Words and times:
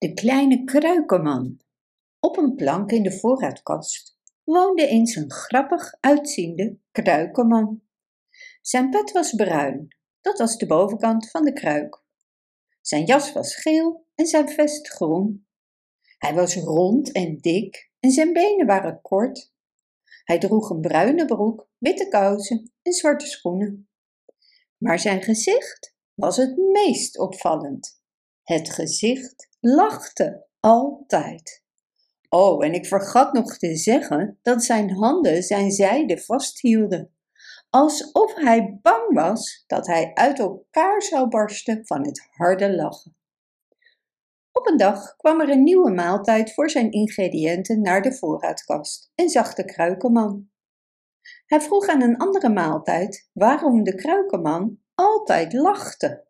De 0.00 0.14
kleine 0.14 0.64
kruikenman. 0.64 1.60
Op 2.18 2.36
een 2.36 2.54
plank 2.54 2.90
in 2.90 3.02
de 3.02 3.18
voorraadkast 3.18 4.18
woonde 4.44 4.86
eens 4.86 5.14
een 5.14 5.30
grappig 5.30 5.94
uitziende 6.00 6.78
kruikenman. 6.90 7.82
Zijn 8.60 8.90
pet 8.90 9.12
was 9.12 9.34
bruin, 9.34 9.96
dat 10.20 10.38
was 10.38 10.56
de 10.56 10.66
bovenkant 10.66 11.30
van 11.30 11.44
de 11.44 11.52
kruik. 11.52 12.02
Zijn 12.80 13.04
jas 13.04 13.32
was 13.32 13.56
geel 13.56 14.06
en 14.14 14.26
zijn 14.26 14.48
vest 14.48 14.88
groen. 14.88 15.46
Hij 16.18 16.34
was 16.34 16.56
rond 16.56 17.12
en 17.12 17.36
dik 17.36 17.90
en 17.98 18.10
zijn 18.10 18.32
benen 18.32 18.66
waren 18.66 19.00
kort. 19.02 19.52
Hij 20.24 20.38
droeg 20.38 20.70
een 20.70 20.80
bruine 20.80 21.24
broek, 21.24 21.68
witte 21.78 22.08
kousen 22.08 22.72
en 22.82 22.92
zwarte 22.92 23.26
schoenen. 23.26 23.88
Maar 24.76 24.98
zijn 24.98 25.22
gezicht 25.22 25.94
was 26.14 26.36
het 26.36 26.56
meest 26.56 27.18
opvallend. 27.18 27.99
Het 28.42 28.70
gezicht 28.70 29.48
lachte 29.60 30.46
altijd. 30.60 31.64
Oh, 32.28 32.64
en 32.64 32.72
ik 32.72 32.86
vergat 32.86 33.32
nog 33.32 33.56
te 33.56 33.76
zeggen 33.76 34.38
dat 34.42 34.64
zijn 34.64 34.90
handen 34.90 35.42
zijn 35.42 35.70
zijde 35.70 36.18
vasthielden, 36.18 37.14
alsof 37.70 38.34
hij 38.34 38.78
bang 38.82 39.14
was 39.14 39.64
dat 39.66 39.86
hij 39.86 40.10
uit 40.14 40.38
elkaar 40.38 41.02
zou 41.02 41.28
barsten 41.28 41.86
van 41.86 42.06
het 42.06 42.28
harde 42.30 42.74
lachen. 42.74 43.16
Op 44.52 44.66
een 44.66 44.76
dag 44.76 45.16
kwam 45.16 45.40
er 45.40 45.48
een 45.48 45.62
nieuwe 45.62 45.90
maaltijd 45.90 46.54
voor 46.54 46.70
zijn 46.70 46.90
ingrediënten 46.90 47.80
naar 47.80 48.02
de 48.02 48.14
voorraadkast 48.14 49.12
en 49.14 49.28
zag 49.28 49.54
de 49.54 49.64
kruikenman. 49.64 50.50
Hij 51.46 51.60
vroeg 51.60 51.88
aan 51.88 52.02
een 52.02 52.16
andere 52.16 52.48
maaltijd 52.48 53.30
waarom 53.32 53.82
de 53.82 53.94
kruikenman 53.94 54.78
altijd 54.94 55.52
lachte. 55.52 56.28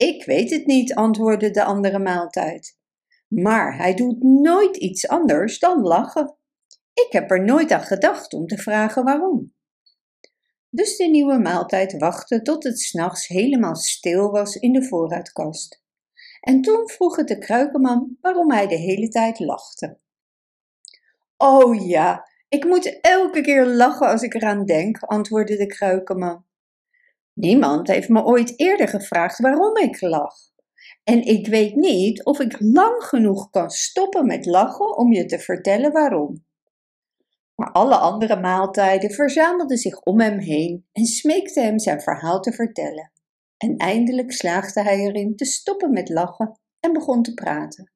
Ik 0.00 0.24
weet 0.24 0.50
het 0.50 0.66
niet, 0.66 0.94
antwoordde 0.94 1.50
de 1.50 1.64
andere 1.64 1.98
maaltijd. 1.98 2.78
Maar 3.28 3.76
hij 3.76 3.94
doet 3.94 4.22
nooit 4.22 4.76
iets 4.76 5.08
anders 5.08 5.58
dan 5.58 5.80
lachen. 5.80 6.36
Ik 6.92 7.12
heb 7.12 7.30
er 7.30 7.44
nooit 7.44 7.72
aan 7.72 7.82
gedacht 7.82 8.32
om 8.32 8.46
te 8.46 8.58
vragen 8.58 9.04
waarom. 9.04 9.54
Dus 10.70 10.96
de 10.96 11.04
nieuwe 11.04 11.38
maaltijd 11.38 11.98
wachtte 11.98 12.42
tot 12.42 12.64
het 12.64 12.80
s'nachts 12.80 13.26
helemaal 13.26 13.76
stil 13.76 14.30
was 14.30 14.56
in 14.56 14.72
de 14.72 14.82
voorraadkast. 14.82 15.82
En 16.40 16.60
toen 16.60 16.88
vroeg 16.88 17.16
het 17.16 17.28
de 17.28 17.38
kruikenman 17.38 18.16
waarom 18.20 18.50
hij 18.50 18.66
de 18.66 18.76
hele 18.76 19.08
tijd 19.08 19.38
lachte. 19.38 19.98
Oh 21.36 21.88
ja, 21.88 22.28
ik 22.48 22.64
moet 22.64 23.00
elke 23.00 23.40
keer 23.40 23.66
lachen 23.66 24.06
als 24.06 24.22
ik 24.22 24.34
eraan 24.34 24.64
denk, 24.64 24.98
antwoordde 24.98 25.56
de 25.56 25.66
kruikenman. 25.66 26.44
Niemand 27.34 27.88
heeft 27.88 28.08
me 28.08 28.24
ooit 28.24 28.52
eerder 28.56 28.88
gevraagd 28.88 29.38
waarom 29.38 29.76
ik 29.76 30.00
lach. 30.00 30.36
En 31.04 31.22
ik 31.22 31.46
weet 31.46 31.74
niet 31.74 32.24
of 32.24 32.40
ik 32.40 32.56
lang 32.58 33.02
genoeg 33.02 33.50
kan 33.50 33.70
stoppen 33.70 34.26
met 34.26 34.46
lachen 34.46 34.96
om 34.96 35.12
je 35.12 35.24
te 35.24 35.38
vertellen 35.38 35.92
waarom. 35.92 36.44
Maar 37.54 37.72
alle 37.72 37.96
andere 37.96 38.40
maaltijden 38.40 39.10
verzamelden 39.10 39.78
zich 39.78 40.00
om 40.00 40.20
hem 40.20 40.38
heen 40.38 40.86
en 40.92 41.04
smeekten 41.04 41.64
hem 41.64 41.78
zijn 41.78 42.00
verhaal 42.00 42.40
te 42.40 42.52
vertellen. 42.52 43.12
En 43.56 43.76
eindelijk 43.76 44.32
slaagde 44.32 44.82
hij 44.82 44.98
erin 44.98 45.36
te 45.36 45.44
stoppen 45.44 45.92
met 45.92 46.08
lachen 46.08 46.60
en 46.80 46.92
begon 46.92 47.22
te 47.22 47.34
praten. 47.34 47.92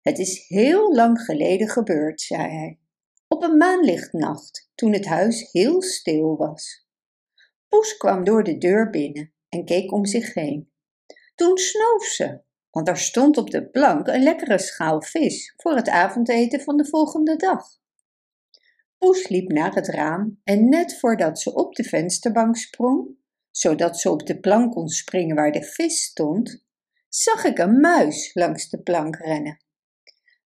Het 0.00 0.18
is 0.18 0.48
heel 0.48 0.94
lang 0.94 1.20
geleden 1.20 1.68
gebeurd, 1.68 2.20
zei 2.20 2.42
hij, 2.42 2.78
op 3.28 3.42
een 3.42 3.56
maanlichtnacht, 3.56 4.70
toen 4.74 4.92
het 4.92 5.06
huis 5.06 5.52
heel 5.52 5.82
stil 5.82 6.36
was. 6.36 6.85
Poes 7.68 7.96
kwam 7.96 8.24
door 8.24 8.44
de 8.44 8.58
deur 8.58 8.90
binnen 8.90 9.32
en 9.48 9.64
keek 9.64 9.92
om 9.92 10.06
zich 10.06 10.34
heen. 10.34 10.70
Toen 11.34 11.58
snoof 11.58 12.04
ze, 12.04 12.40
want 12.70 12.88
er 12.88 12.98
stond 12.98 13.36
op 13.36 13.50
de 13.50 13.68
plank 13.68 14.06
een 14.06 14.22
lekkere 14.22 14.58
schaal 14.58 15.02
vis 15.02 15.54
voor 15.56 15.74
het 15.74 15.88
avondeten 15.88 16.60
van 16.60 16.76
de 16.76 16.84
volgende 16.84 17.36
dag. 17.36 17.64
Poes 18.98 19.28
liep 19.28 19.50
naar 19.50 19.74
het 19.74 19.88
raam 19.88 20.40
en 20.44 20.68
net 20.68 20.98
voordat 20.98 21.40
ze 21.40 21.54
op 21.54 21.74
de 21.74 21.84
vensterbank 21.84 22.56
sprong, 22.56 23.08
zodat 23.50 24.00
ze 24.00 24.10
op 24.10 24.26
de 24.26 24.40
plank 24.40 24.72
kon 24.72 24.88
springen 24.88 25.36
waar 25.36 25.52
de 25.52 25.62
vis 25.62 26.02
stond, 26.02 26.64
zag 27.08 27.44
ik 27.44 27.58
een 27.58 27.80
muis 27.80 28.34
langs 28.34 28.68
de 28.68 28.82
plank 28.82 29.16
rennen. 29.16 29.64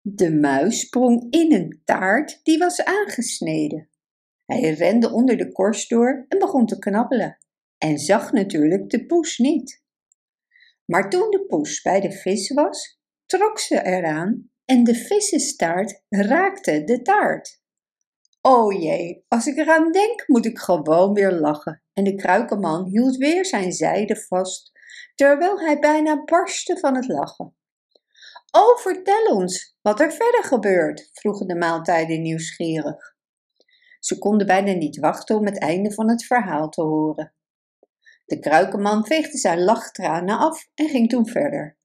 De 0.01 0.33
muis 0.33 0.79
sprong 0.79 1.27
in 1.29 1.53
een 1.53 1.81
taart 1.85 2.39
die 2.43 2.57
was 2.57 2.83
aangesneden. 2.83 3.89
Hij 4.49 4.73
rende 4.73 5.11
onder 5.11 5.37
de 5.37 5.51
korst 5.51 5.89
door 5.89 6.25
en 6.27 6.39
begon 6.39 6.65
te 6.65 6.79
knabbelen 6.79 7.37
en 7.77 7.97
zag 7.97 8.31
natuurlijk 8.31 8.89
de 8.89 9.05
poes 9.05 9.37
niet. 9.37 9.83
Maar 10.85 11.09
toen 11.09 11.29
de 11.29 11.45
poes 11.45 11.81
bij 11.81 11.99
de 11.99 12.11
vis 12.11 12.53
was, 12.53 12.99
trok 13.25 13.59
ze 13.59 13.83
eraan 13.83 14.51
en 14.65 14.83
de 14.83 14.95
vissenstaart 14.95 16.03
raakte 16.09 16.83
de 16.83 17.01
taart. 17.01 17.61
O 18.41 18.71
jee, 18.71 19.25
als 19.27 19.45
ik 19.45 19.57
eraan 19.57 19.91
denk, 19.91 20.27
moet 20.27 20.45
ik 20.45 20.57
gewoon 20.57 21.13
weer 21.13 21.31
lachen. 21.31 21.83
En 21.93 22.03
de 22.03 22.15
kruikenman 22.15 22.85
hield 22.85 23.15
weer 23.15 23.45
zijn 23.45 23.71
zijde 23.71 24.15
vast, 24.15 24.71
terwijl 25.15 25.59
hij 25.59 25.79
bijna 25.79 26.23
barstte 26.23 26.77
van 26.77 26.95
het 26.95 27.07
lachen. 27.07 27.55
O, 28.51 28.75
vertel 28.75 29.25
ons 29.25 29.77
wat 29.81 29.99
er 29.99 30.11
verder 30.11 30.43
gebeurt, 30.43 31.09
vroegen 31.13 31.47
de 31.47 31.55
maaltijden 31.55 32.21
nieuwsgierig. 32.21 33.17
Ze 33.99 34.17
konden 34.17 34.47
bijna 34.47 34.71
niet 34.71 34.99
wachten 34.99 35.35
om 35.35 35.45
het 35.45 35.59
einde 35.59 35.91
van 35.91 36.09
het 36.09 36.25
verhaal 36.25 36.69
te 36.69 36.81
horen. 36.81 37.33
De 38.25 38.39
kruikenman 38.39 39.05
veegde 39.05 39.37
zijn 39.37 39.63
lachtranen 39.63 40.37
af 40.37 40.67
en 40.75 40.89
ging 40.89 41.09
toen 41.09 41.27
verder. 41.27 41.77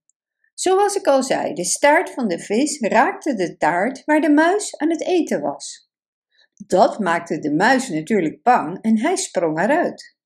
Zoals 0.54 0.94
ik 0.94 1.06
al 1.06 1.22
zei, 1.22 1.54
de 1.54 1.64
staart 1.64 2.10
van 2.10 2.28
de 2.28 2.38
vis 2.38 2.80
raakte 2.80 3.34
de 3.34 3.56
taart 3.56 4.04
waar 4.04 4.20
de 4.20 4.30
muis 4.30 4.76
aan 4.76 4.90
het 4.90 5.02
eten 5.02 5.40
was. 5.40 5.90
Dat 6.66 6.98
maakte 6.98 7.38
de 7.38 7.54
muis 7.54 7.88
natuurlijk 7.88 8.42
bang 8.42 8.78
en 8.80 8.98
hij 8.98 9.16
sprong 9.16 9.60
eruit. 9.60 10.16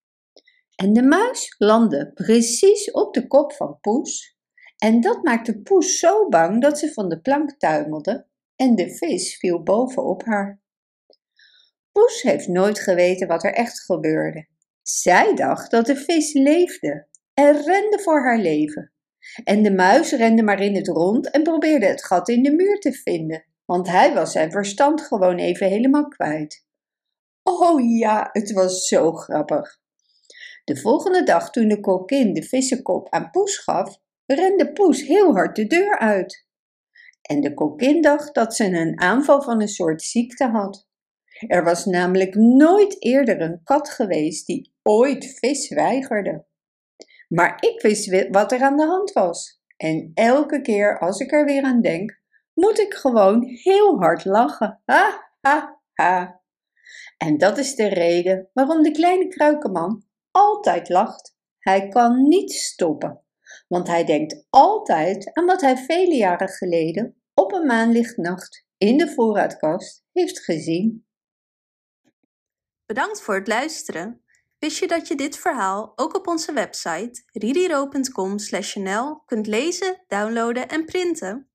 En 0.74 0.92
de 0.92 1.02
muis 1.02 1.54
landde 1.58 2.12
precies 2.12 2.90
op 2.90 3.14
de 3.14 3.26
kop 3.26 3.52
van 3.52 3.78
Poes. 3.80 4.36
En 4.78 5.00
dat 5.00 5.22
maakte 5.22 5.60
Poes 5.60 5.98
zo 5.98 6.28
bang 6.28 6.62
dat 6.62 6.78
ze 6.78 6.92
van 6.92 7.08
de 7.08 7.20
plank 7.20 7.50
tuimelde 7.58 8.26
en 8.56 8.74
de 8.74 8.96
vis 8.96 9.36
viel 9.36 9.62
bovenop 9.62 10.24
haar. 10.24 10.60
Poes 11.98 12.22
heeft 12.22 12.48
nooit 12.48 12.78
geweten 12.78 13.28
wat 13.28 13.44
er 13.44 13.52
echt 13.52 13.80
gebeurde. 13.80 14.46
Zij 14.82 15.34
dacht 15.34 15.70
dat 15.70 15.86
de 15.86 15.96
vis 15.96 16.32
leefde 16.32 17.06
en 17.34 17.62
rende 17.62 17.98
voor 18.02 18.24
haar 18.24 18.38
leven. 18.38 18.92
En 19.44 19.62
de 19.62 19.72
muis 19.72 20.12
rende 20.12 20.42
maar 20.42 20.60
in 20.60 20.74
het 20.74 20.88
rond 20.88 21.30
en 21.30 21.42
probeerde 21.42 21.86
het 21.86 22.04
gat 22.04 22.28
in 22.28 22.42
de 22.42 22.52
muur 22.52 22.80
te 22.80 22.92
vinden, 22.92 23.44
want 23.64 23.88
hij 23.88 24.14
was 24.14 24.32
zijn 24.32 24.50
verstand 24.50 25.00
gewoon 25.00 25.38
even 25.38 25.66
helemaal 25.66 26.08
kwijt. 26.08 26.66
Oh 27.42 27.98
ja, 27.98 28.28
het 28.32 28.52
was 28.52 28.86
zo 28.86 29.12
grappig. 29.12 29.78
De 30.64 30.76
volgende 30.76 31.22
dag 31.22 31.50
toen 31.50 31.68
de 31.68 31.80
kokkin 31.80 32.32
de 32.32 32.42
vissenkop 32.42 33.08
aan 33.10 33.30
Poes 33.30 33.58
gaf, 33.58 33.98
rende 34.26 34.72
Poes 34.72 35.02
heel 35.02 35.32
hard 35.32 35.56
de 35.56 35.66
deur 35.66 35.98
uit. 35.98 36.46
En 37.22 37.40
de 37.40 37.54
kokkin 37.54 38.02
dacht 38.02 38.34
dat 38.34 38.54
ze 38.54 38.64
een 38.64 39.00
aanval 39.00 39.42
van 39.42 39.60
een 39.60 39.68
soort 39.68 40.02
ziekte 40.02 40.46
had. 40.46 40.86
Er 41.46 41.64
was 41.64 41.84
namelijk 41.84 42.34
nooit 42.34 43.02
eerder 43.02 43.40
een 43.40 43.60
kat 43.64 43.90
geweest 43.90 44.46
die 44.46 44.74
ooit 44.82 45.38
vis 45.38 45.68
weigerde. 45.68 46.46
Maar 47.28 47.56
ik 47.60 47.80
wist 47.80 48.28
wat 48.30 48.52
er 48.52 48.62
aan 48.62 48.76
de 48.76 48.86
hand 48.86 49.12
was. 49.12 49.62
En 49.76 50.10
elke 50.14 50.60
keer 50.60 50.98
als 50.98 51.20
ik 51.20 51.32
er 51.32 51.44
weer 51.44 51.62
aan 51.62 51.80
denk, 51.80 52.20
moet 52.54 52.78
ik 52.78 52.94
gewoon 52.94 53.44
heel 53.44 53.98
hard 53.98 54.24
lachen. 54.24 54.80
Ha, 54.84 55.30
ha, 55.40 55.80
ha. 55.92 56.40
En 57.18 57.38
dat 57.38 57.58
is 57.58 57.74
de 57.74 57.86
reden 57.86 58.50
waarom 58.52 58.82
de 58.82 58.90
kleine 58.90 59.28
kruikenman 59.28 60.04
altijd 60.30 60.88
lacht. 60.88 61.36
Hij 61.58 61.88
kan 61.88 62.28
niet 62.28 62.52
stoppen, 62.52 63.22
want 63.68 63.86
hij 63.86 64.04
denkt 64.04 64.46
altijd 64.50 65.32
aan 65.32 65.46
wat 65.46 65.60
hij 65.60 65.76
vele 65.76 66.14
jaren 66.14 66.48
geleden 66.48 67.22
op 67.34 67.52
een 67.52 67.66
maanlichtnacht 67.66 68.66
in 68.78 68.96
de 68.96 69.08
voorraadkast 69.08 70.04
heeft 70.12 70.40
gezien. 70.40 71.07
Bedankt 72.88 73.20
voor 73.22 73.34
het 73.34 73.48
luisteren. 73.48 74.22
Wist 74.58 74.78
je 74.78 74.86
dat 74.86 75.08
je 75.08 75.14
dit 75.14 75.36
verhaal 75.36 75.92
ook 75.96 76.14
op 76.14 76.26
onze 76.26 76.52
website 76.52 77.22
ridiro.com/nl 77.32 79.22
kunt 79.24 79.46
lezen, 79.46 80.04
downloaden 80.06 80.68
en 80.68 80.84
printen? 80.84 81.50